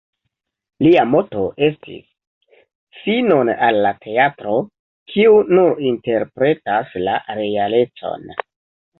Lia 0.85 1.01
moto 1.07 1.41
estis: 1.65 2.05
"„Finon 3.01 3.51
al 3.67 3.77
la 3.87 3.91
teatro, 4.05 4.53
kiu 5.11 5.35
nur 5.57 5.75
interpretas 5.89 6.97
la 7.09 7.19
realecon! 7.41 8.25